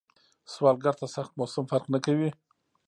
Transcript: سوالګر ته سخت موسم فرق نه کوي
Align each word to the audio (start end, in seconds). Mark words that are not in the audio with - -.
سوالګر 0.53 0.95
ته 0.99 1.05
سخت 1.15 1.31
موسم 1.39 1.63
فرق 1.71 1.85
نه 1.93 1.99
کوي 2.05 2.29